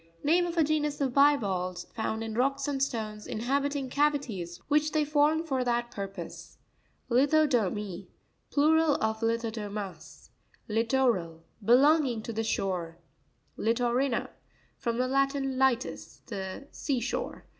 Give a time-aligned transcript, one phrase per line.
[0.23, 5.05] Name of a genus of bivalves found in rocks and stones, inhabiting cavities which they
[5.05, 6.57] form for that purpose.
[7.11, 10.31] Litxo'pomt.—Plural of Lithodomus.
[10.67, 12.97] Li'troraL.—Belonging to the shore,
[13.59, 17.45] Lirrori'na.—From the Latin, litus, the sea shore.